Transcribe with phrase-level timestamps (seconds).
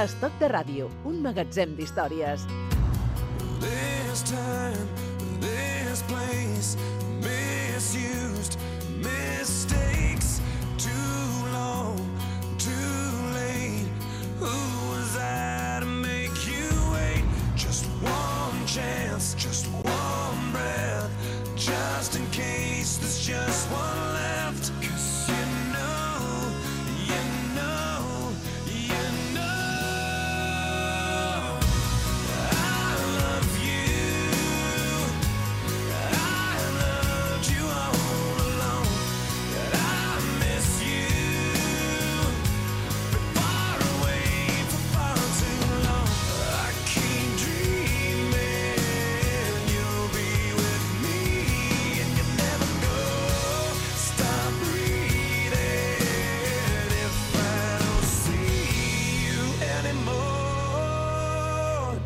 [0.00, 2.46] Estoc de ràdio, un magatzem d'històries.
[3.60, 4.86] This time,
[5.42, 6.78] this place,
[7.20, 8.56] misused,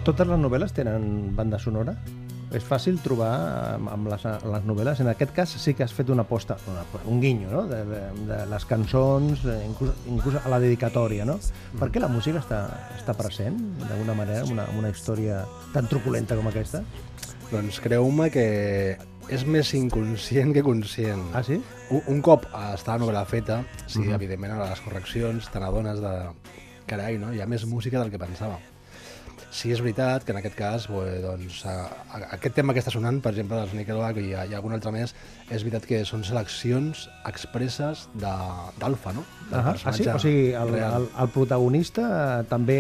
[0.07, 1.97] Totes les novel·les tenen banda sonora?
[2.55, 3.31] És fàcil trobar
[3.73, 5.01] amb, amb les, les novel·les.
[5.03, 7.65] En aquest cas sí que has fet una aposta, una, un guinyo, no?
[7.67, 11.35] De, de, de les cançons, inclús, inclús a la dedicatòria, no?
[11.81, 12.61] Per què la música està,
[12.95, 15.41] està present, d'alguna manera, en una, una història
[15.75, 16.85] tan truculenta com aquesta?
[17.51, 18.47] Doncs creu-me que
[19.27, 21.27] és més inconscient que conscient.
[21.35, 21.59] Ah, sí?
[21.91, 23.59] Un, un cop està la novel·la feta,
[23.91, 26.15] sí, evidentment, a les correccions te n'adones de...
[26.87, 27.35] Carai, no?
[27.35, 28.63] Hi ha més música del que pensava.
[29.57, 32.93] Sí, és veritat que en aquest cas, bé, doncs, a, a, aquest tema que està
[32.93, 35.15] sonant, per exemple, dels Nickelback i, i algun altre més,
[35.48, 38.33] és veritat que són seleccions expresses de-
[38.83, 39.25] d'Alfa, no?
[39.48, 40.05] Del Ah, ah, sí?
[40.13, 40.97] O sigui, el, real.
[41.01, 42.05] el, el protagonista
[42.43, 42.77] eh, també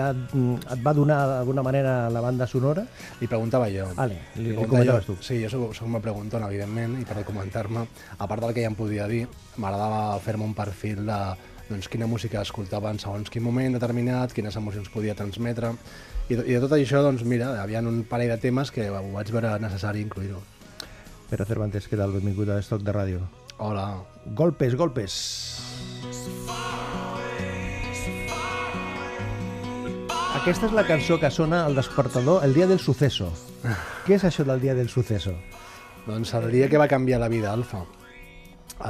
[0.00, 2.86] ha, et va donar d'alguna manera la banda sonora?
[3.20, 3.90] Li preguntava jo.
[3.98, 5.18] Vale, li- li preguntava comentaves jo.
[5.18, 5.26] tu.
[5.28, 7.84] Sí, jo soc, soc una preguntona, evidentment, i per documentar-me,
[8.16, 9.26] a part del que ja em podia dir,
[9.60, 11.20] m'agradava fer-me un perfil de
[11.68, 15.70] doncs, quina música escoltava en segons quin moment determinat, quines emocions podia transmetre,
[16.28, 18.88] i, de- i de tot això, doncs mira, hi havia un parell de temes que
[18.90, 20.40] ho vaig veure necessari incluir-ho.
[21.30, 22.12] Pere Cervantes, què tal?
[22.12, 23.20] Benvingut a Estoc de Ràdio.
[23.58, 23.88] Hola.
[24.34, 25.14] Golpes, golpes.
[30.34, 33.30] Aquesta és la cançó que sona al despertador el dia del suceso.
[34.06, 35.32] Què és això del dia del suceso?
[36.06, 37.84] Doncs el dia que va canviar la vida Alfa,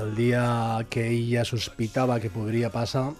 [0.00, 0.44] el dia
[0.91, 3.12] que ella sospitava que podria passar,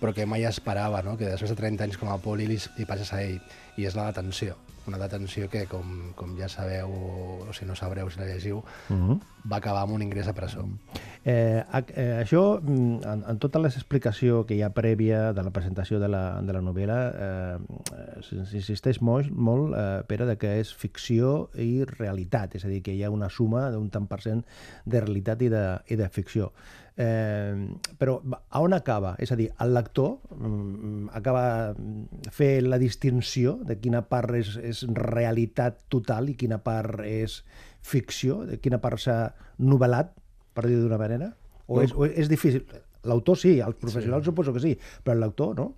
[0.00, 1.16] però que mai esperava, no?
[1.18, 3.38] que després de 30 anys com a poli li, li passés a ell,
[3.78, 4.56] i és la detenció.
[4.88, 8.96] Una detenció que, com, com ja sabeu, o si no sabreu, si la llegiu, uh
[8.96, 9.18] -huh.
[9.44, 10.64] va acabar amb un ingrés a presó.
[11.24, 11.62] Eh,
[11.94, 16.08] eh, això, mm, en, en tota l'explicació que hi ha prèvia de la presentació de
[16.08, 21.84] la, de la novel·la, eh, s'insisteix molt, molt eh, Pere, de que és ficció i
[21.84, 24.44] realitat, és a dir, que hi ha una suma d'un tant per cent
[24.86, 26.52] de realitat i de, i de ficció.
[26.98, 27.54] Eh,
[27.94, 28.16] però
[28.58, 29.12] on acaba?
[29.22, 31.76] És a dir, el lector mm, acaba
[32.34, 37.44] fer la distinció de quina part és, és realitat total i quina part és
[37.86, 39.18] ficció, de quina part s'ha
[39.62, 40.10] novel·lat,
[40.58, 41.30] per dir d'una manera?
[41.68, 41.84] O No.
[41.84, 42.64] és, o és difícil?
[43.06, 44.32] L'autor sí, els professionals sí.
[44.32, 45.68] suposo que sí, però el lector no?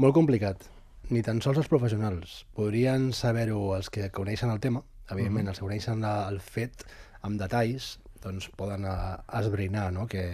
[0.00, 0.64] Molt complicat.
[1.12, 2.46] Ni tan sols els professionals.
[2.56, 6.86] Podrien saber-ho els que coneixen el tema, evidentment, els que coneixen la, el fet
[7.20, 8.98] amb detalls, doncs poden eh,
[9.40, 10.06] esbrinar, no?
[10.10, 10.24] que,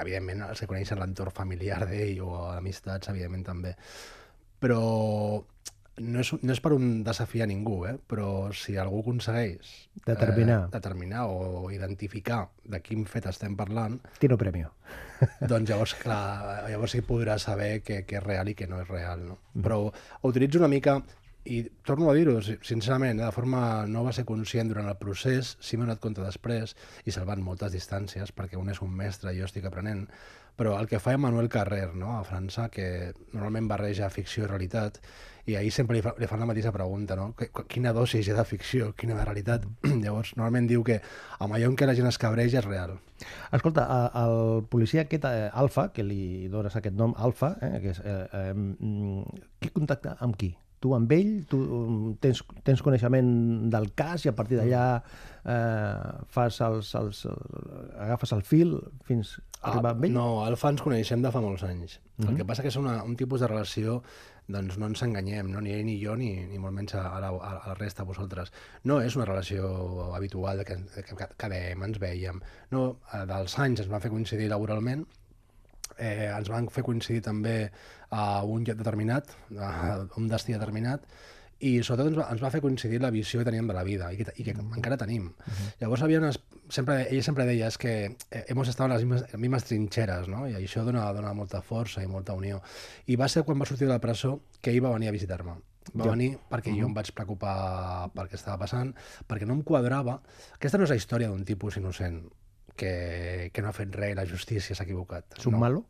[0.00, 3.76] evidentment, els que coneixen l'entorn familiar d'ell o amistats, evidentment, també.
[4.58, 4.82] Però
[5.98, 7.96] no és, no és per un desafiar ningú, eh?
[7.98, 9.70] però si algú aconsegueix
[10.06, 10.58] Determinar.
[10.66, 14.72] eh, determinar o identificar de quin fet estem parlant, Tino Premio.
[15.50, 18.90] doncs llavors, clar, llavors sí podrà saber què, què és real i què no és
[18.90, 19.38] real, no?
[19.58, 21.00] Però ho utilitzo una mica,
[21.48, 24.98] i torno a dir-ho, si- sincerament, eh, de forma no va ser conscient durant el
[25.00, 26.74] procés, sí m'he donat compte després,
[27.08, 30.06] i salvant moltes distàncies, perquè un és un mestre i jo estic aprenent,
[30.58, 34.98] però el que fa Emmanuel Carrer, no?, a França, que normalment barreja ficció i realitat,
[35.48, 37.30] i ahir sempre li, fa, li fan la mateixa pregunta, no?
[37.70, 39.64] Quina dosis hi ha de ficció, quina de realitat?
[40.04, 40.98] Llavors, normalment diu que
[41.38, 42.98] amb allò en què la gent es cabreja és real.
[43.54, 43.86] Escolta,
[44.20, 48.22] el policia aquest, eh, Alfa, que li dones aquest nom, Alfa, eh, que és, eh,
[48.42, 50.52] eh, mm, qui contacta amb qui?
[50.78, 53.30] Tu amb ell, tu mm, tens, tens coneixement
[53.72, 57.24] del cas i a partir d'allà eh, fas els, els,
[57.98, 58.76] agafes el fil
[59.08, 60.14] fins a arribar amb ell?
[60.14, 61.98] Ah, No, Alfa ens coneixem de fa molts anys.
[61.98, 62.30] Mm -hmm.
[62.30, 64.02] El que passa que és una, un tipus de relació
[64.48, 65.60] doncs no ens enganyem, no?
[65.60, 68.52] ni ell ni jo, ni, ni molt menys a, la, a la resta, vosaltres.
[68.84, 72.40] No és una relació habitual de que, de que quedem, ens veiem.
[72.70, 75.04] No, eh, dels anys ens va fer coincidir laboralment,
[75.96, 77.70] eh, ens van fer coincidir també
[78.10, 81.04] a un lloc determinat, a un destí determinat,
[81.58, 84.12] i sobretot ens va, ens va fer coincidir la visió que teníem de la vida
[84.14, 85.32] i que, i que encara tenim.
[85.80, 86.38] Llavors havia unes,
[86.70, 90.44] sempre, ella sempre deia és que eh, hemos estado en les mismes, mismes trinxeres, no?
[90.46, 92.60] i això dona, dona molta força i molta unió.
[93.10, 95.56] I va ser quan va sortir de la presó que ell va venir a visitar-me.
[95.88, 96.10] Va Jo.
[96.12, 98.94] venir perquè jo em vaig preocupar pel que estava passant,
[99.26, 100.20] perquè no em quadrava...
[100.54, 102.20] Aquesta no és la història d'un tipus innocent
[102.78, 105.38] que, que no ha fet res i la justícia s'ha equivocat.
[105.40, 105.62] És un no.
[105.64, 105.84] malo?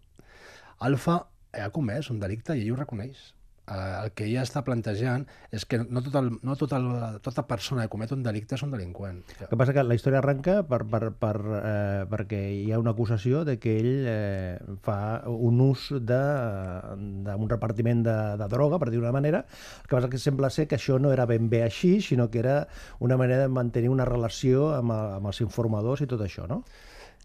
[0.89, 1.19] Alfa
[1.59, 3.29] ha comès un delicte i ell ho reconeix.
[3.69, 6.87] Uh, el que ella està plantejant és que no, tot el, no tot el,
[7.21, 9.19] tota persona que comet un delicte és un delinqüent.
[9.45, 12.95] El que passa que la història arranca per, per, per, eh, perquè hi ha una
[12.97, 14.57] acusació de que ell eh,
[14.87, 14.97] fa
[15.29, 19.45] un ús d'un repartiment de, de droga, per dir una manera.
[19.83, 22.41] El que passa que sembla ser que això no era ben bé així, sinó que
[22.41, 22.57] era
[23.05, 26.63] una manera de mantenir una relació amb, el- amb els informadors i tot això, no?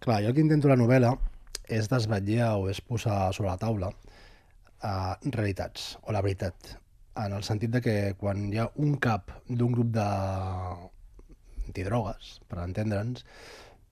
[0.03, 1.15] Clar, jo el que intento la novel·la
[1.71, 3.93] és desvetllar o és posar sobre la taula
[4.83, 6.75] uh, realitats, o la veritat,
[7.23, 10.07] en el sentit de que quan hi ha un cap d'un grup de
[11.67, 13.25] antidrogues, per entendre'ns,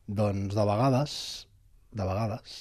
[0.08, 1.16] doncs de vegades,
[1.92, 2.58] de vegades,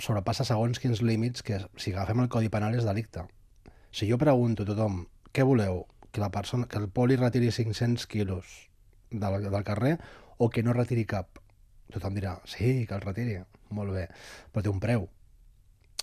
[0.00, 3.26] sobrepassa segons quins límits que si agafem el Codi Penal és delicte.
[3.92, 5.02] Si jo pregunto a tothom
[5.32, 8.52] què voleu, que, la persona, que el poli retiri 500 quilos
[9.10, 9.98] del, del carrer
[10.38, 11.40] o que no retiri cap,
[11.92, 13.38] tothom dirà, sí, que el retiri,
[13.76, 14.06] molt bé,
[14.52, 15.08] però té un preu.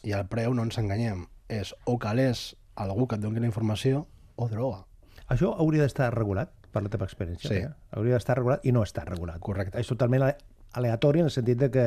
[0.05, 4.05] I el preu, no ens enganyem, és o calés algú que et doni la informació
[4.39, 4.85] o droga.
[5.29, 7.49] Això hauria d'estar regulat, per la teva experiència.
[7.49, 7.57] Sí.
[7.57, 7.73] Rea?
[7.97, 9.41] Hauria d'estar regulat i no està regulat.
[9.43, 9.81] Correcte.
[9.81, 10.27] És totalment
[10.73, 11.85] aleatori en el sentit de que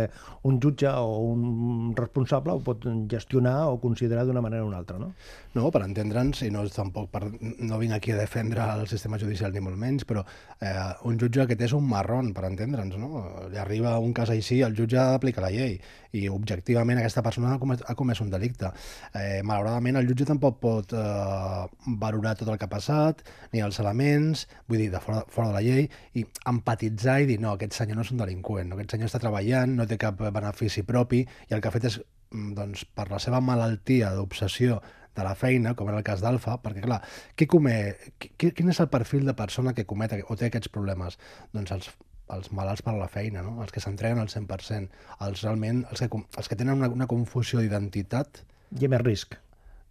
[0.48, 4.98] un jutge o un responsable ho pot gestionar o considerar d'una manera o una altra,
[4.98, 5.12] no?
[5.54, 9.18] No, per entendre'ns, i no és tampoc per, no vinc aquí a defendre el sistema
[9.20, 10.24] judicial ni molt menys, però
[10.60, 10.72] eh,
[11.08, 13.24] un jutge que és un marrón, per entendre'ns, no?
[13.52, 15.76] Li arriba un cas així, el jutge ha d'aplicar la llei,
[16.12, 18.68] i objectivament aquesta persona ha comès, ha comès un delicte.
[19.16, 23.80] Eh, malauradament el jutge tampoc pot eh, valorar tot el que ha passat, ni els
[23.82, 25.88] elements, vull dir, de fora, fora de la llei,
[26.18, 29.20] i empatitzar i dir, no, aquest senyor no és un delinqüent, no, aquest senyor està
[29.22, 32.00] treballant, no té cap benefici propi, i el que ha fet és,
[32.32, 34.80] mm, doncs, per la seva malaltia d'obsessió
[35.14, 37.02] de la feina, com era el cas d'Alfa, perquè, clar,
[37.36, 37.74] qui come,
[38.18, 41.18] qui, quin és el perfil de persona que comet o té aquests problemes?
[41.52, 41.90] Doncs els,
[42.32, 43.58] els malalts per a la feina, no?
[43.60, 44.88] els que s'entreguen al 100%,
[45.28, 46.08] els realment, els que,
[46.38, 48.40] els que tenen una, una confusió d'identitat
[48.72, 49.36] ha més risc.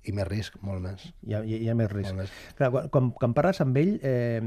[0.09, 1.03] i més risc, molt més.
[1.27, 2.09] Hi ha, hi ha- hi ha més risc.
[2.15, 2.31] Molt més.
[2.57, 4.41] Clar, quan, quan, quan parles amb ell, eh,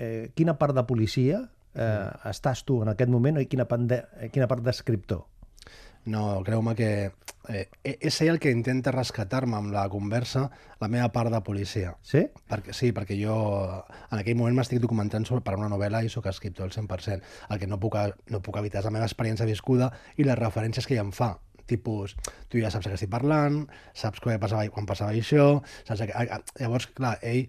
[0.00, 1.42] eh, quina part de policia
[1.74, 5.24] eh, estàs tu en aquest moment i quina quina part d'escriptor?
[6.04, 6.88] No, creu-me que
[7.48, 10.44] eh, és ell el que intenta rescatar-me amb la conversa
[10.82, 11.94] la meva part de policia.
[12.04, 12.26] Sí?
[12.50, 13.36] Perquè, sí, perquè jo
[14.10, 17.32] en aquell moment m'estic documentant sobre, per una novel·la i sóc escriptor al 100%.
[17.48, 17.96] El que no puc,
[18.30, 21.34] no puc evitar és la meva experiència viscuda i les referències que ell em fa.
[21.64, 22.12] Tipus,
[22.52, 23.62] tu ja saps què estic parlant,
[23.96, 25.62] saps què passava, quan passava això...
[25.88, 27.46] Saps que, llavors, clar, ell,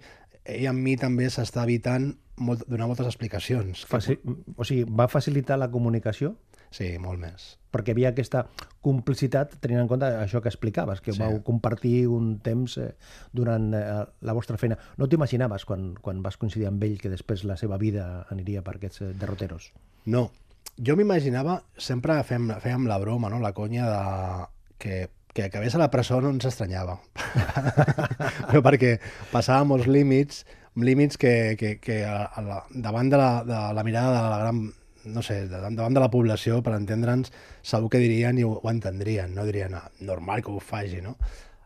[0.47, 3.85] ell amb mi també s'està evitant molt, donar moltes explicacions.
[3.89, 4.17] Faci...
[4.57, 6.35] O sigui, va facilitar la comunicació
[6.75, 7.43] Sí, molt més.
[7.71, 8.41] perquè havia aquesta
[8.83, 11.19] complicitat tenint en compte això que explicaves, que Sí.
[11.21, 12.89] vau compartir un temps eh,
[13.31, 13.83] durant eh,
[14.21, 14.75] la vostra feina.
[14.97, 18.75] No t'imaginaves quan, quan vas coincidir amb ell que després la seva vida aniria per
[18.75, 19.71] aquests eh, derroteros?
[20.05, 20.31] No,
[20.75, 23.39] jo m'imaginava, sempre fem, fèiem la broma, no?
[23.39, 24.47] la conya de
[24.77, 26.99] que, que acabés a la presó no ens estranyava.
[28.49, 28.97] Però perquè
[29.31, 30.43] passava molts límits,
[30.75, 34.41] límits que, que, que a, a la, davant de la, de la mirada de la
[34.43, 34.65] gran
[35.05, 37.31] no sé, davant de la població, per entendre'ns,
[37.61, 41.15] segur que dirien i ho, ho entendrien, no dirien, ah, normal que ho faci, no?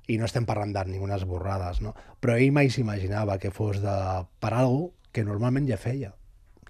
[0.09, 1.93] I no estem parlant de ningunes borrades, no?
[2.19, 3.95] Però ell mai s'imaginava que fos de,
[4.43, 6.11] per algo que normalment ja feia,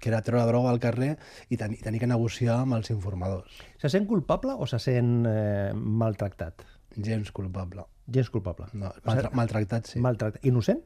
[0.00, 1.14] que era treure droga al carrer
[1.48, 3.60] i, ten i tenir que negociar amb els informadors.
[3.82, 6.64] Se sent culpable o se sent eh, maltractat?
[6.96, 7.84] Gens culpable.
[8.10, 8.70] Gens culpable.
[8.72, 10.00] No, maltra maltractat, sí.
[10.02, 10.44] Maltractat.
[10.48, 10.80] Innocent?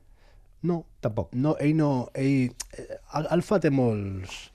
[0.65, 1.35] No, Tampoc.
[1.37, 2.09] no, ell no...
[2.17, 4.51] Ell, eh, Al- Alfa té molts...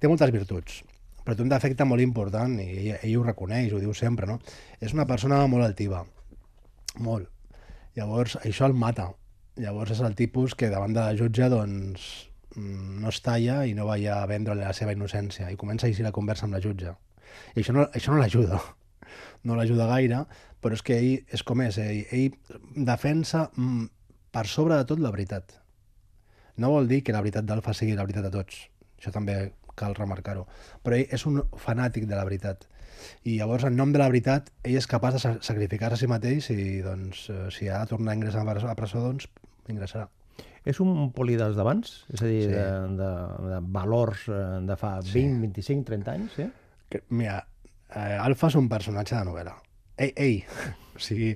[0.00, 0.78] Té moltes virtuts,
[1.26, 4.38] però té un defecte molt important i ell, ell ho reconeix, ho diu sempre, no?
[4.80, 6.00] És una persona molt altiva,
[7.04, 7.28] molt.
[7.98, 9.10] Llavors, això el mata.
[9.60, 12.06] Llavors és el tipus que davant de la jutge, doncs,
[12.56, 16.06] mm, no es talla i no va a vendre la seva innocència i comença així
[16.06, 16.96] la conversa amb la jutge.
[17.54, 18.60] I això no, això no l'ajuda.
[19.42, 20.18] No l'ajuda gaire,
[20.62, 21.76] però és que ell és com és.
[21.82, 23.86] Ell, ell defensa mm,
[24.32, 25.56] per sobre de tot la veritat.
[26.60, 28.68] No vol dir que la veritat d'Alfa sigui la veritat de tots.
[28.98, 30.46] Això també cal remarcar-ho.
[30.84, 32.66] Però ell és un fanàtic de la veritat.
[33.24, 36.06] I llavors, en nom de la veritat, ell és capaç de sa- sacrificar-se a si
[36.10, 39.28] mateix i, doncs, eh, si ha de tornar a ingressar a presó- doncs,
[39.68, 40.08] ingressarà.
[40.68, 42.04] És un poli dels d'abans?
[42.12, 42.48] És a dir, Sí.
[42.48, 42.52] sí.
[42.52, 43.10] de, de,
[43.54, 46.50] de valors eh, de fa 20, 25, 30 anys, sí?
[47.08, 47.46] Mira,
[47.88, 49.54] eh, Alfa és un personatge de novel·la.
[49.96, 50.44] Ei, ei,
[50.96, 51.32] o sigui,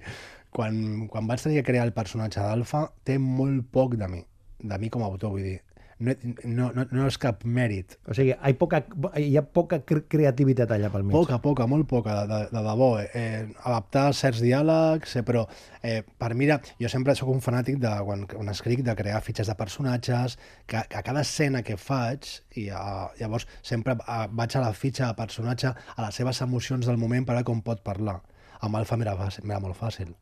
[0.54, 4.24] quan, quan vaig tenir que crear el personatge d'Alfa, té molt poc de mi.
[4.64, 5.58] de mi com a autor, vull dir,
[6.00, 6.12] no,
[6.44, 7.98] no, no, no és cap mèrit.
[8.08, 8.78] O sigui, hi ha poca,
[9.20, 11.12] hi ha poca cre- creativitat allà pel mig.
[11.14, 12.88] Poca, poca, molt poca, de, de, de debò.
[13.04, 15.44] Eh, adaptar certs diàlegs, eh, però
[15.82, 19.20] eh, per mi, era- jo sempre sóc un fanàtic de, quan, quan escric, de crear
[19.26, 24.24] fitxes de personatges, que, que a cada escena que faig, i uh, llavors sempre uh,
[24.32, 27.60] vaig a la fitxa de personatge, a les seves emocions del moment per a com
[27.62, 28.22] pot parlar.
[28.64, 30.14] Amb Alfa m'era molt fàcil.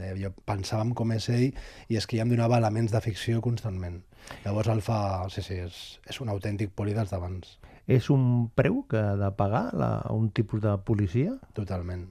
[0.00, 1.48] Eh, jo pensava en com és ell
[1.88, 4.02] i és que ja em donava elements de ficció constantment.
[4.44, 4.98] Llavors Alfa,
[5.32, 7.56] sí, sí, és, és un autèntic poli dels d'abans.
[7.88, 11.38] És un preu que ha de pagar la, un tipus de policia?
[11.56, 12.04] Totalment.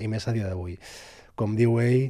[0.00, 0.78] I més a dia d'avui.
[1.36, 2.08] Com diu ell,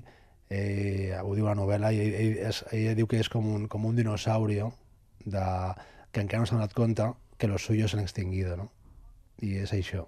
[0.55, 3.67] eh, ho diu la novel·la, i ell, ell, és, ell diu que és com un,
[3.69, 4.71] com un dinosaurio
[5.25, 5.45] de,
[6.13, 8.71] que encara no s'ha donat compte que los suyos se han extinguido, no?
[9.43, 10.07] I és això.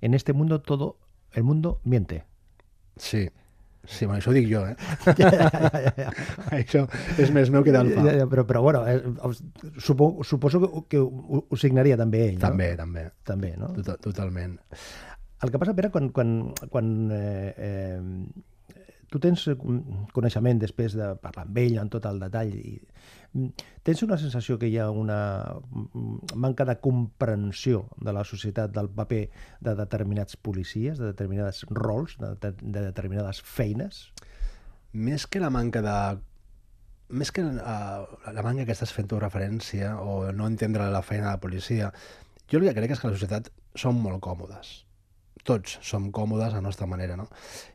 [0.00, 0.96] En este mundo todo,
[1.32, 2.24] el mundo miente.
[2.96, 3.28] Sí.
[3.84, 4.76] Sí, bueno, això ho dic jo, eh?
[6.58, 6.84] això
[7.18, 8.04] és més meu que d'Alfa.
[8.06, 9.00] Ja, ja, però, però bueno, eh,
[9.82, 12.82] supo, suposo que, que ho, ho signaria també ell, També, no?
[12.84, 13.08] també.
[13.26, 13.72] També, no?
[13.82, 14.54] Tot, totalment.
[15.42, 16.36] El que passa, Pere, quan, quan,
[16.70, 19.48] quan eh, eh, tu tens
[20.14, 22.78] coneixement després de parlar amb ell en tot el detall, i,
[23.82, 25.20] tens una sensació que hi ha una
[25.58, 29.22] mm, manca de comprensió de la societat del paper
[29.60, 34.04] de determinats policies, de determinats rols, de, de, de determinades feines?
[34.92, 35.96] Més que la manca de
[37.12, 41.28] més que uh, la manca que estàs fent tu referència o no entendre la feina
[41.28, 41.90] de la policia,
[42.48, 44.82] jo el que crec és que la societat som molt còmodes.
[45.48, 47.28] Tots som còmodes a la nostra manera, no?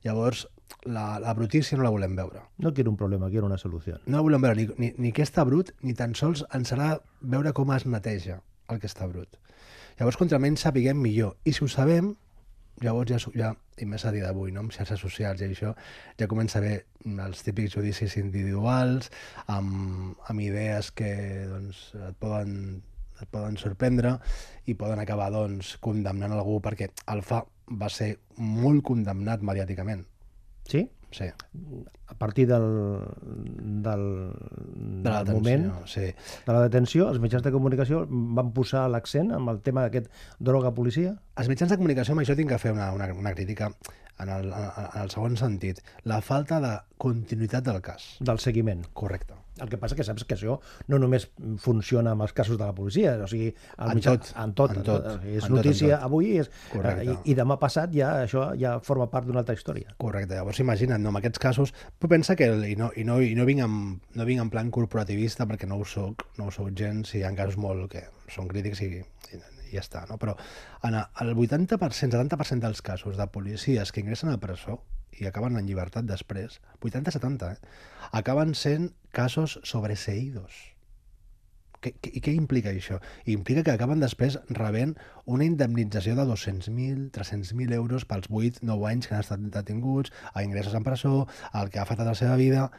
[0.06, 0.48] Llavors,
[0.86, 2.44] la, la brutícia no la volem veure.
[2.58, 4.00] No quiero un problema, quiero una solució.
[4.06, 6.96] No la volem veure ni, ni, ni que està brut, ni tan sols ens serà
[7.22, 9.40] veure com es neteja el que està brut.
[9.98, 11.38] Llavors, contra menys sapiguem millor.
[11.48, 12.12] I si ho sabem,
[12.84, 14.64] llavors ja, ja i més a dia d'avui, no?
[14.66, 15.74] amb xarxes socials i això,
[16.20, 16.76] ja comença a haver
[17.28, 19.12] els típics judicis individuals,
[19.54, 21.12] amb, amb idees que
[21.50, 22.82] doncs, et, poden,
[23.22, 24.18] et poden sorprendre
[24.66, 30.06] i poden acabar doncs, condemnant algú perquè Alfa va ser molt condemnat mediàticament.
[30.68, 30.90] Sí?
[31.12, 31.26] Sí,
[32.08, 32.64] A partir del,
[33.84, 34.32] del,
[35.04, 36.02] de del moment Sí.
[36.46, 40.08] de la detenció, els mitjans de comunicació van posar l'accent amb el tema d'aquest
[40.40, 41.18] droga-policia?
[41.38, 43.72] Els mitjans de comunicació, amb això tinc que fer una, una, una crítica
[44.20, 45.84] en el, en el segon sentit.
[46.10, 48.16] La falta de continuïtat del cas.
[48.20, 48.88] del seguiment.
[48.94, 49.34] Correcte.
[49.58, 51.24] El que passa que saps que això no només
[51.58, 53.48] funciona amb els casos de la policia, o sigui,
[53.80, 55.24] En mitjà- tot, en tot, en tot, tot.
[55.26, 56.06] És en tot, notícia en tot.
[56.06, 57.08] avui és, Correcte.
[57.10, 59.96] eh, i, i demà passat ja això ja forma part d'una altra història.
[59.98, 60.36] Correcte.
[60.36, 63.46] Llavors, imagina't, no, en aquests casos, però pensa que, i no, i no, i no,
[63.50, 67.16] vinc amb, no vinc en plan corporativista perquè no ho soc, no ho soc gens,
[67.18, 70.20] i ha casos molt que són crítics i, i, i ja està, no?
[70.22, 70.36] però
[70.88, 74.80] en el 80%, 70% dels casos de policies que ingressen a presó
[75.18, 77.78] i acaben en llibertat després, 80-70, eh?
[78.22, 80.77] acaben sent casos sobreseïdos.
[81.82, 82.98] Què, què, I què implica això?
[83.30, 89.14] Implica que acaben després rebent una indemnització de 200.000, 300.000 euros pels 8-9 anys que
[89.16, 92.70] han estat detinguts, a ingressos en presó, el que ha afectat la seva vida...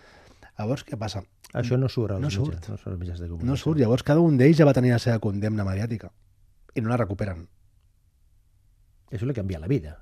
[0.58, 1.20] Llavors, què passa?
[1.54, 2.64] Això no surt als No mitjans, surt.
[2.66, 3.50] no surt als mitjans de comunicació.
[3.52, 3.78] No surt.
[3.78, 6.10] Llavors, cada un d'ells ja va tenir la seva condemna mediàtica
[6.74, 7.44] i no la recuperen.
[9.14, 9.94] Això li canvia la vida.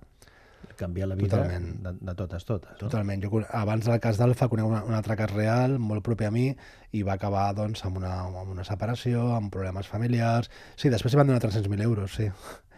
[0.77, 1.83] Canvia la vida Totalment.
[1.83, 2.73] de, de totes, totes.
[2.77, 2.79] No?
[2.87, 3.25] Totalment.
[3.25, 6.51] Jo, abans del cas d'Alfa, conec una, un altre cas real, molt proper a mi,
[6.93, 10.51] i va acabar doncs, amb, una, amb una separació, amb problemes familiars...
[10.77, 12.29] Sí, després li van donar 300.000 euros, sí.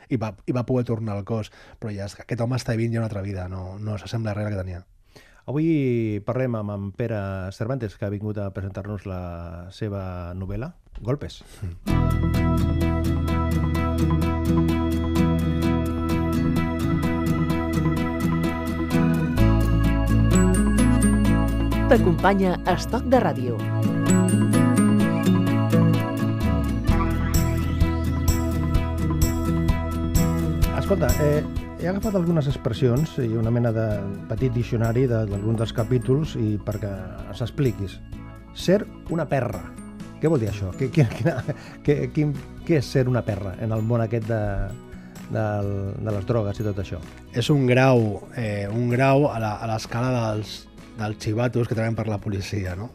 [0.09, 1.51] I va, I va poder tornar al cos.
[1.81, 4.33] Però ja és que aquest home està vivint ja una altra vida, no, no s'assembla
[4.33, 4.85] a res que tenia.
[5.49, 7.21] Avui parlem amb en Pere
[7.57, 9.23] Cervantes, que ha vingut a presentar-nos la
[9.73, 11.43] seva novel·la, Golpes.
[21.89, 23.57] T'acompanya Estoc de Ràdio.
[30.79, 31.43] Escolta, eh,
[31.81, 33.87] he agafat algunes expressions i una mena de
[34.31, 36.91] petit diccionari de- d'alguns dels capítols i perquè
[37.35, 37.99] s'expliquis.
[38.55, 39.61] Ser una perra.
[40.21, 40.73] Què vol dir això?
[40.75, 41.35] Què, quina, quina,
[41.85, 42.33] què, quin,
[42.67, 44.41] què és ser una perra en el món aquest de,
[45.31, 46.99] del, de les drogues i tot això?
[47.33, 50.68] És un grau, eh, un grau a la- a l'escala dels,
[50.99, 52.91] dels xivatos que treballen per la policia, no?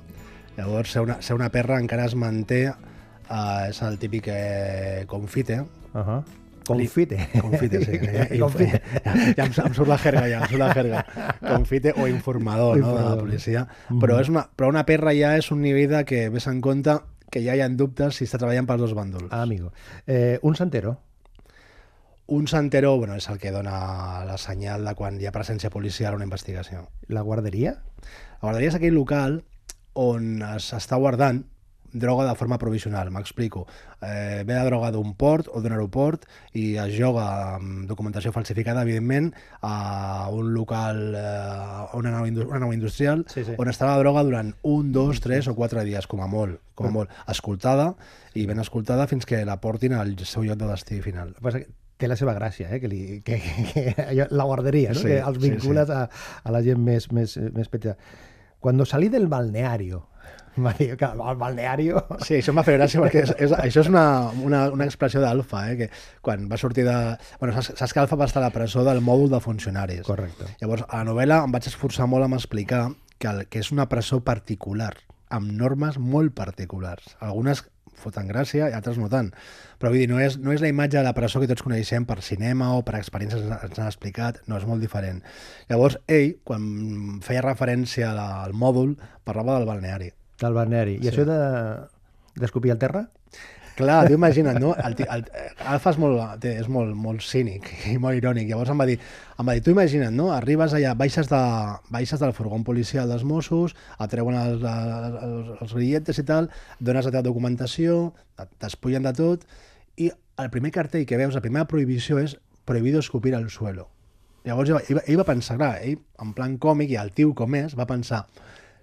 [0.58, 5.64] Llavors, ser una, ser una perra encara es manté, eh, és el típic eh, confite,
[5.94, 6.24] Uh -huh.
[6.66, 7.30] Confite.
[7.42, 8.00] Confite, sí.
[8.14, 8.82] Ja, Confite.
[9.04, 11.06] Ja, ja em, em surt la jerga, ja, em surt la jerga.
[11.42, 13.68] Confite o informador, no, de la policia.
[13.90, 17.00] Però, és una, però una perra ja és un nivell de que ves en compte
[17.30, 19.28] que ja hi ha dubtes si està treballant pels dos bàndols.
[19.32, 19.74] Ah, amigo.
[20.08, 21.00] Eh, un santero.
[22.26, 26.14] Un santero bueno, és el que dona la senyal de quan hi ha presència policial
[26.14, 26.88] a una investigació.
[27.08, 27.76] La guarderia.
[28.40, 29.42] La guarderia és aquell local
[30.00, 31.44] on es està guardant
[31.94, 33.68] droga de forma provisional, m'explico.
[34.02, 36.26] Eh, ve la droga d'un port o d'un aeroport
[36.58, 37.28] i es joga
[37.60, 39.30] amb documentació falsificada, evidentment,
[39.62, 43.54] a un local, eh, a una nau, una nau industrial, Sí, sí.
[43.58, 46.90] on estarà la droga durant un, dos, tres o quatre dies, com a molt, com
[46.90, 47.94] a molt, escoltada
[48.34, 51.36] i ben escoltada fins que la portin al seu lloc de destí final.
[52.04, 52.82] Té la seva gràcia, eh?
[52.84, 55.00] que, li, que, que, que la guarderia, no?
[55.00, 56.02] Sí, que els sí, vincules A,
[56.44, 57.96] a la gent més, més, més petita.
[58.60, 60.02] Cuando salí del balneario,
[60.66, 62.04] va dir que el balneario...
[62.26, 64.04] Sí, això em va fer gràcia perquè és, és, això és una,
[64.44, 65.78] una, una expressió d'Alfa, eh?
[65.80, 65.88] que
[66.26, 66.98] quan va sortir de...
[67.40, 70.04] Bueno, saps, saps que Alfa va estar a la presó del mòdul de funcionaris.
[70.08, 70.52] Correcte.
[70.62, 72.84] Llavors, a la novel·la em vaig esforçar molt en explicar
[73.18, 74.94] que, el, que és una presó particular,
[75.34, 77.16] amb normes molt particulars.
[77.24, 77.64] Algunes
[78.04, 79.30] foten gràcia i altres no tant.
[79.80, 82.08] Però vull dir, no és, no és la imatge de la presó que tots coneixem
[82.10, 85.22] per cinema o per experiències que ens han explicat, no, és molt diferent.
[85.70, 90.12] Llavors, ell, quan feia referència al mòdul, parlava del balneari.
[90.42, 90.98] Del balneari.
[91.00, 91.12] I Sí.
[91.12, 91.40] això de
[92.42, 93.08] d'escopir al terra?
[93.76, 94.76] Clar, tu imagina't, no?
[94.78, 95.24] El, ti- el,
[95.66, 98.46] Alfa és molt, és molt, molt cínic i molt irònic.
[98.52, 99.00] Llavors em va dir,
[99.42, 100.28] em va dir tu imagina't, no?
[100.36, 101.40] Arribes allà, baixes, de,
[101.90, 107.10] baixes del furgó policial dels Mossos, et treuen els, els, els grilletes i tal, dones
[107.10, 108.12] la teva documentació,
[108.62, 109.48] t'espullen de tot,
[109.98, 110.12] i
[110.42, 112.38] el primer cartell que veus, la primera prohibició és
[112.70, 113.88] prohibido escupir al suelo.
[114.46, 117.56] Llavors ell, va- ell va pensar, clar, ell, en plan còmic, i el tio com
[117.58, 118.26] és, va pensar,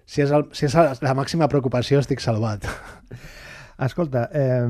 [0.03, 2.67] si és, el, si és la màxima preocupació estic salvat.
[3.81, 4.61] Escolta, eh,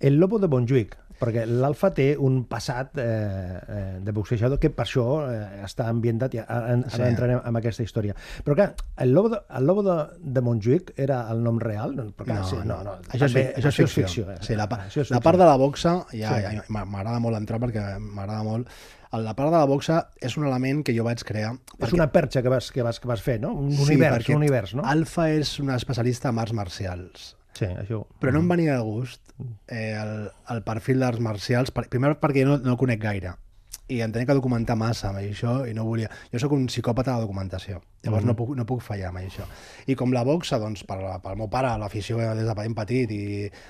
[0.00, 4.84] el Lobo de Montjuïc, perquè l'Alfa té un passat eh, eh, de boxejador que per
[4.84, 7.00] això eh, està ambientat i ara, ara Sí.
[7.02, 8.14] entrarem en aquesta història.
[8.46, 8.68] Però clar,
[9.02, 11.96] el Lobo de, el Lobo de, de Montjuïc era el nom real?
[11.96, 14.28] No, perquè, sí, no, no, Això, és, també- fi- això, és ficció.
[14.30, 14.36] eh?
[14.46, 15.24] Sí, la, pa- Això és la ficció.
[15.26, 16.54] part de la boxa, ja, Sí.
[16.54, 18.68] ja m'a- m'agrada molt entrar perquè m'agrada molt.
[19.10, 21.54] La part de la boxa és un element que jo vaig crear.
[21.80, 23.54] És una perxa que vas, que vas, que vas fer, no?
[23.54, 24.82] Un Sí, univers, perquè un univers, no?
[24.84, 27.34] Alfa és una especialista en arts marcials.
[27.56, 28.04] Sí, això.
[28.20, 29.22] Però no em venia de gust
[29.66, 30.14] eh, el,
[30.54, 33.34] el perfil d'arts marcials, per, primer perquè no, no el conec gaire
[33.88, 36.10] i em tenia que documentar massa amb això i no volia...
[36.32, 39.46] Jo sóc un psicòpata de documentació, llavors no, puc, no puc fallar amb això.
[39.88, 43.22] I com la boxa, doncs, per, pel meu pare, l'afició des de ben petit i...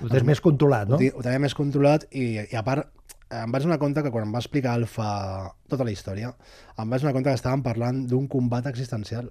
[0.03, 0.99] Ho tens més controlat, no?
[0.99, 2.91] Ho, ho tenia més controlat i, i a part
[3.39, 5.09] em vaig donar compte que quan em va explicar Alfa
[5.71, 6.33] tota la història,
[6.75, 9.29] em vaig donar compte que estàvem parlant d'un combat existencial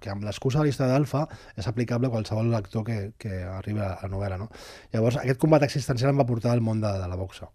[0.00, 3.80] que amb l'excusa de la història d'Alfa és aplicable a qualsevol lector que, que arribi
[3.84, 4.38] a la novel·la.
[4.40, 4.50] No?
[4.92, 7.50] Llavors, aquest combat existencial em va portar al món de, de la boxa.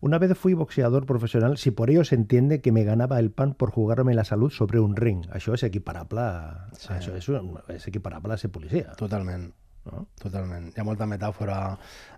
[0.00, 3.54] Una vez fui boxeador profesional, si por ello se entiende que me ganaba el pan
[3.54, 5.24] por jugarme la salud sobre un ring.
[5.34, 6.92] Això és equiparable a, Sí.
[6.94, 8.92] això és, un, és equiparable a ser policia.
[8.96, 9.48] Totalment.
[9.90, 10.04] No?
[10.22, 10.68] Totalment.
[10.70, 11.58] Hi ha molta metàfora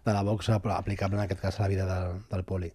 [0.05, 2.69] de la boxa però aplicable en aquest cas a la vida del, del poli.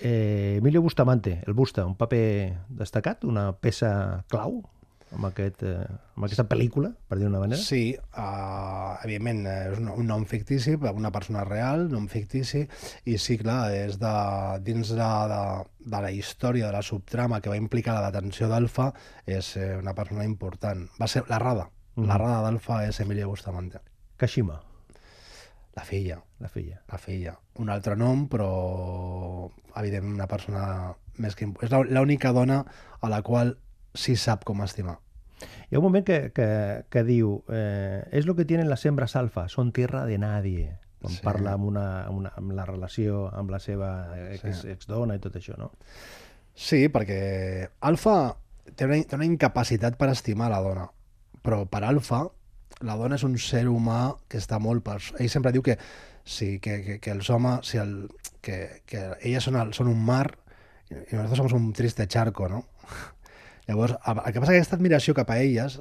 [0.00, 4.62] Eh, Emilio Bustamante, el Busta, un paper destacat, una peça clau
[5.14, 7.60] amb, aquest, eh, amb aquesta pel·lícula, per dir d'una manera.
[7.62, 12.64] Sí, uh, evidentment, eh, és un, un nom fictici, una persona real, nom fictici,
[13.08, 14.12] i sí, clar, és de,
[14.66, 15.40] dins de, de,
[15.88, 18.92] de la història, de la subtrama que va implicar la detenció d'Alfa,
[19.26, 20.86] és eh, una persona important.
[21.00, 21.68] Va ser la Rada.
[21.98, 23.80] La Rada d'Alfa és Emilio Bustamante.
[24.16, 24.60] Kashima,
[25.78, 26.80] La filla, la filla.
[26.90, 27.32] la filla.
[27.62, 28.48] Un altre nom, però
[29.78, 30.62] evidentment una persona
[31.22, 31.46] més que...
[31.62, 32.64] És la- l'única dona
[33.00, 33.56] a la qual
[33.94, 34.98] sí sap com estimar.
[35.70, 36.48] Hi ha un moment que, que,
[36.90, 40.78] que diu eh, és lo que tienen las hembras alfa, son tierra de nadie.
[41.00, 41.20] Quan Sí.
[41.22, 43.90] parla amb, una, amb, una, amb la relació amb la seva
[44.32, 44.68] ex, Sí.
[44.72, 45.70] exdona i tot això, no?
[46.58, 48.34] Sí, perquè Alfa
[48.74, 50.88] té una, té una incapacitat per estimar la dona,
[51.40, 52.24] però per Alfa
[52.82, 54.98] la dona és un ser humà que està molt per...
[55.20, 55.78] Ell sempre diu que,
[56.24, 58.08] sí, que, que, que els homes, si el,
[58.42, 60.32] que, que elles són, el, són un mar
[60.90, 62.64] i nosaltres som un triste charco, no?
[63.68, 65.78] Llavors, el que passa que aquesta admiració cap a elles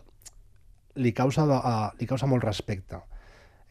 [1.00, 3.00] li causa, de, a, li causa molt respecte.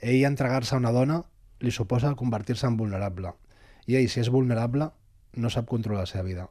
[0.00, 1.20] Ell entregar-se a una dona
[1.60, 3.34] li suposa convertir-se en vulnerable.
[3.86, 4.88] I ell, si és vulnerable,
[5.36, 6.46] no sap controlar la seva vida.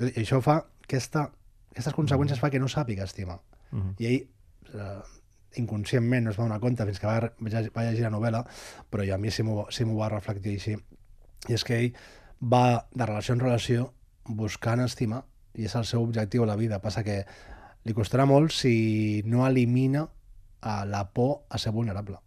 [0.00, 1.26] I això fa aquesta,
[1.72, 3.40] aquestes conseqüències fa que no sàpiga estimar.
[3.70, 3.96] Mhm.
[3.98, 4.28] I ell,
[4.74, 5.00] eh,
[5.60, 7.32] inconscientment, no es va donar compte fins que va,
[7.74, 8.44] va, llegir la novel·la,
[8.90, 10.76] però jo a mi sí m'ho sí m'ho va reflectir així.
[11.48, 11.92] I és que ell
[12.40, 13.92] va de relació en relació
[14.24, 16.78] buscant estimar, i és el seu objectiu a la vida.
[16.80, 17.24] Passa que
[17.84, 20.08] li costarà molt si no elimina
[20.60, 22.18] a la por a ser vulnerable.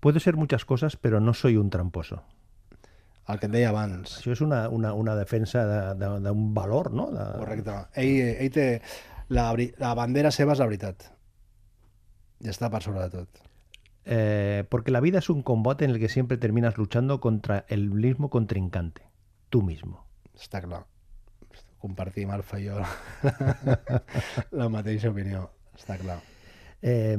[0.00, 2.22] Puedo ser muchas cosas, pero no soy un tramposo.
[3.28, 4.16] El que et deia abans.
[4.18, 7.10] Això és una, una, una defensa de- de- d'un valor, no?
[7.12, 7.26] De...
[7.38, 7.76] Correcte.
[7.94, 8.66] Ell, ell té...
[9.32, 11.06] La, la bandera seva és la veritat.
[12.42, 13.38] I està per sobre de tot.
[14.04, 17.90] Eh, porque la vida es un combate en el que siempre terminas luchando contra el
[17.92, 19.06] mismo contrincante,
[19.48, 20.04] tú mismo.
[20.34, 20.82] Està clar.
[21.82, 22.78] Compartim Alfa i jo
[24.60, 25.48] la mateixa opinió.
[25.76, 26.20] Està clar.
[26.82, 27.18] Eh,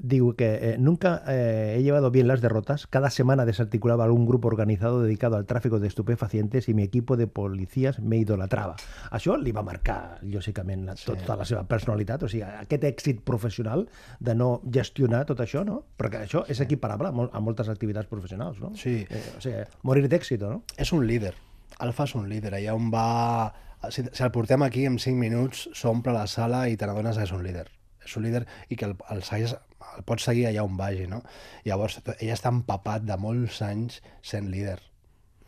[0.00, 2.86] Digo que eh, nunca eh, he llevado bien las derrotas.
[2.86, 7.26] Cada semana desarticulaba algún grupo organizado dedicado al tráfico de estupefacientes y mi equipo de
[7.26, 8.76] policías me idolatrava.
[9.10, 11.04] Això li va marcar, lògicament, la, Sí.
[11.10, 12.22] tota la seva personalitat.
[12.22, 13.88] O sigui, aquest èxit professional
[14.20, 15.82] de no gestionar tot això, no?
[15.98, 18.70] Perquè això és equiparable a, mol a moltes activitats professionals, no?
[18.76, 19.00] Sí.
[19.10, 20.62] Eh, o sigui, morir d'èxit, no?
[20.76, 21.34] És un líder.
[21.80, 22.54] Alfa és un líder.
[22.54, 23.52] Allà on va...
[23.90, 27.26] Si, si el portem aquí en 5 minuts, s'omple la sala i te n'adones que
[27.28, 27.68] és un líder.
[28.04, 29.54] És un líder i que el, el, segueix,
[29.96, 31.22] el pots seguir allà on vagi, no?
[31.64, 34.80] Llavors, ell està empapat de molts anys sent líder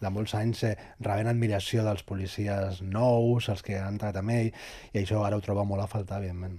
[0.00, 4.46] de molts anys eh, rebent admiració dels policies nous, els que han entrat amb ell,
[4.94, 6.56] i això ara ho troba molt a faltar, evidentment.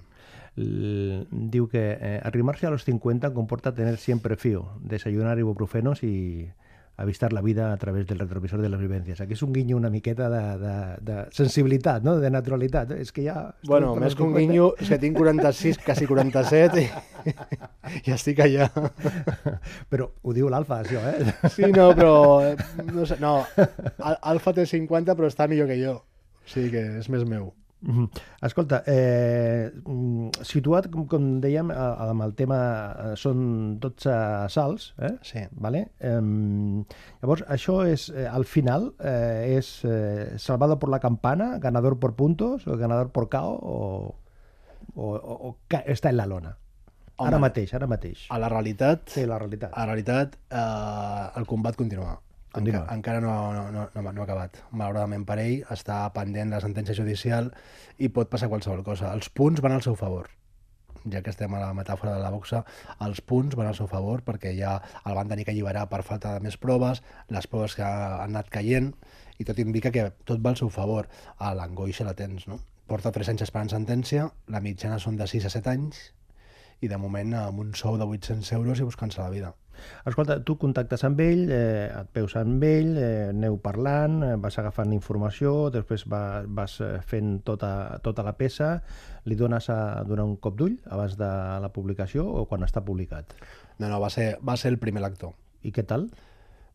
[0.62, 6.52] L- diu que eh, arrimarse a los 50 comporta tener siempre fío, desayunar ibuprofenos y
[7.02, 9.20] avistar la vida a través del retrovisor de las vivencias.
[9.22, 12.18] Aquí és un guinyo una miqueta de, de, de sensibilitat, no?
[12.22, 12.92] de naturalitat.
[12.98, 13.56] És que ja...
[13.68, 14.40] Bueno, més que un 50.
[14.42, 17.34] guinyo, és que tinc 46, quasi 47, i,
[18.08, 18.70] i estic allà.
[19.92, 21.34] Però ho diu l'Alfa, això, eh?
[21.54, 22.14] Sí, no, però...
[22.46, 22.56] eh,
[22.92, 23.36] No sé, no,
[24.00, 25.98] Al- Alfa té 50, però està millor que jo.
[26.42, 27.52] O sigui que és més meu.
[28.42, 32.60] Escolta, eh, mm, situat, com, com dèiem, amb el tema,
[32.92, 34.14] eh, són 12
[34.54, 35.16] salts, eh?
[35.26, 35.44] Sí.
[35.52, 35.88] Vale?
[36.00, 36.22] Eh,
[37.22, 42.16] llavors, això és, eh, al final, eh, és eh, salvado por la campana, ganador por
[42.16, 44.16] puntos, o ganador por KO, o,
[44.96, 46.58] o, o, o està en la lona?
[47.18, 48.26] Home, ara mateix, ara mateix.
[48.34, 49.74] A la realitat, Sí, la realitat.
[49.74, 52.20] a la realitat, eh, el combat continua.
[52.52, 54.58] Enca, encara no, no, no, no, no ha acabat.
[54.76, 57.48] Malauradament per ell, està pendent la sentència judicial
[57.98, 59.14] i pot passar qualsevol cosa.
[59.16, 60.28] Els punts van al seu favor.
[61.10, 62.62] Ja que estem a la metàfora de la boxa,
[63.02, 66.36] els punts van al seu favor perquè ja el van tenir que alliberar per falta
[66.36, 68.92] de més proves, les proves que han anat caient,
[69.40, 71.08] i tot indica que tot va al seu favor.
[71.40, 72.60] A l'angoixa la tens, no?
[72.92, 76.02] Porta 3 anys esperant sentència, la mitjana són de 6 a 7 anys,
[76.82, 79.54] i de moment amb un sou de 800 euros i buscant-se la vida.
[80.06, 84.58] Escolta, tu contactes amb ell, eh, et veus amb ell, eh, aneu parlant, eh, vas
[84.62, 88.72] agafant informació, després va, vas eh, fent tota, tota la peça,
[89.26, 91.30] li dones a donar un cop d'ull abans de
[91.64, 93.36] la publicació o quan està publicat?
[93.80, 95.34] No, no, va ser, va ser el primer lector.
[95.64, 96.10] I què tal?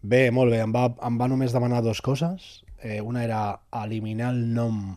[0.03, 2.65] Bé, molt bé, em va, em va només demanar dues coses.
[2.83, 3.43] Eh, una era
[3.85, 4.97] eliminar el nom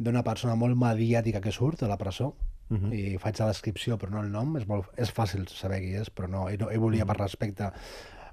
[0.00, 2.32] d'una persona molt mediàtica que surt a la presó,
[2.70, 2.94] uh -huh.
[2.94, 6.10] i faig la descripció però no el nom, és, molt, és fàcil saber qui és,
[6.10, 7.72] però no, ell, no, ell volia per respecte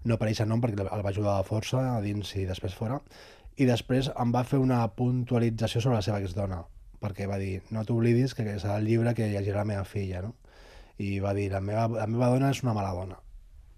[0.03, 3.01] no aparèixer el nom perquè el va ajudar de força a dins i després fora,
[3.57, 6.63] i després em va fer una puntualització sobre la seva exdona,
[7.01, 10.35] perquè va dir, no t'oblidis que serà el llibre que llegirà la meva filla, no?
[10.97, 13.19] I va dir, la meva, la meva dona és una mala dona,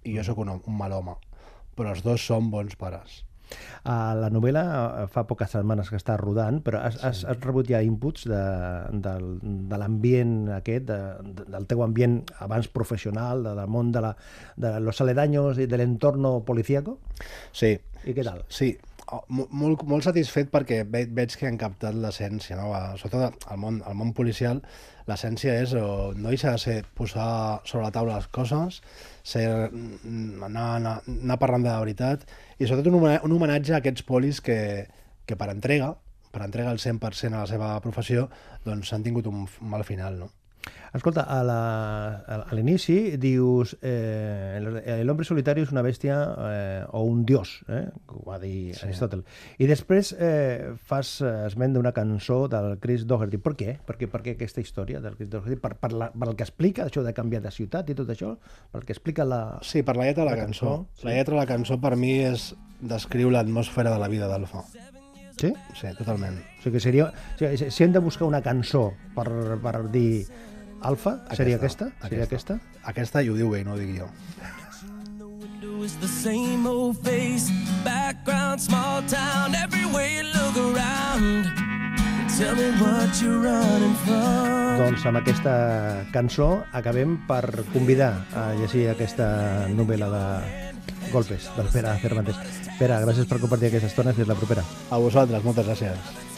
[0.03, 1.15] i jo sóc un, un mal home,
[1.75, 3.23] però els dos són bons pares.
[3.89, 7.69] A la novel·la eh, fa poques setmanes que està rodant, però has, has, has rebut
[7.71, 8.43] ja inputs de,
[9.05, 9.29] del,
[9.71, 10.99] de l'ambient aquest, de,
[11.39, 14.15] de, del teu ambient abans professional, de, del món de, la,
[14.57, 16.99] de los aledaños i de l'entorno policíaco?
[17.53, 18.43] Sí, I què tal?
[18.47, 18.73] Sí,
[19.29, 22.69] molt, molt satisfet perquè ve, veig que han captat l'essència, no?
[22.77, 24.61] Eh, sobretot al món, al món policial,
[25.09, 27.29] l'essència és, o, no deixa de ser posar
[27.63, 28.81] sobre la taula les coses,
[29.23, 32.27] ser, mm, anar, anar, anar parlant de la veritat,
[32.59, 34.59] i sobretot un, un homenatge a aquests polis que,
[35.25, 35.95] que per entrega,
[36.29, 38.27] per entrega el 100% a la seva professió,
[38.65, 40.33] doncs han tingut un mal final, no?
[40.93, 44.57] Escolta, a l'inici dius eh,
[45.05, 46.17] hombre solitario és una bèstia
[46.49, 48.87] eh, o un dios, eh, ho va dir sí.
[48.87, 49.21] Aristòtel.
[49.61, 53.37] I després eh, fas eh, esment d'una cançó del Chris Doherty.
[53.37, 53.77] Per què?
[53.85, 55.59] Per què, per què aquesta història del Chris Doherty?
[55.61, 58.35] Per, per, la, per el que explica, això de canviar de ciutat i tot això?
[58.71, 59.43] Per el que explica la...
[59.61, 60.79] Sí, per la lletra de la, La cançó.
[60.89, 64.65] cançó, La lletra de la cançó per mi és descriu l'atmosfera de la vida d'Alfa.
[65.39, 65.54] Sí?
[65.78, 66.38] Sí, totalment.
[66.60, 67.10] O sigui que seria...
[67.10, 69.28] O sigui, si hem de buscar una cançó per,
[69.63, 70.25] per dir
[70.82, 71.91] alfa, seria aquesta?
[72.04, 72.60] Seria aquesta?
[72.91, 74.10] Aquesta i ho diu ell, no ho dic jo.
[75.80, 77.47] Is the same old face,
[77.86, 79.56] background, small town.
[79.56, 81.47] Everywhere you look around,
[82.36, 84.75] tell me what you're running from.
[84.84, 85.54] Doncs amb aquesta
[86.12, 90.25] cançó acabem per convidar a llegir aquesta novel·la de
[91.13, 92.68] Golpes, del Pere Cervantes.
[92.79, 94.63] Pere, gràcies per compartir aquesta estona, fins la propera.
[94.87, 96.28] A vosaltres, moltes gràcies.